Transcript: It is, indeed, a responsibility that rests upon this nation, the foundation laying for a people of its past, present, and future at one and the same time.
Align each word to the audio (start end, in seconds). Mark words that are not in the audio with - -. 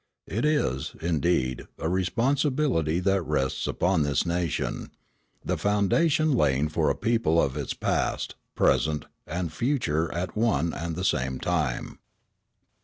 It 0.25 0.45
is, 0.45 0.95
indeed, 0.99 1.67
a 1.77 1.87
responsibility 1.87 2.99
that 3.01 3.21
rests 3.21 3.67
upon 3.67 4.01
this 4.01 4.25
nation, 4.25 4.89
the 5.45 5.59
foundation 5.59 6.31
laying 6.31 6.69
for 6.69 6.89
a 6.89 6.95
people 6.95 7.39
of 7.39 7.55
its 7.55 7.75
past, 7.75 8.33
present, 8.55 9.05
and 9.27 9.53
future 9.53 10.11
at 10.11 10.35
one 10.35 10.73
and 10.73 10.95
the 10.95 11.05
same 11.05 11.37
time. 11.37 11.99